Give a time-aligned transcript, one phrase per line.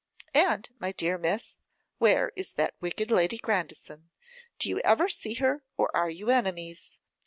[0.33, 1.59] And, my dear miss,
[1.99, 4.09] where is that wicked Lady Grandison?
[4.57, 6.99] Do you ever see her, or are you enemies?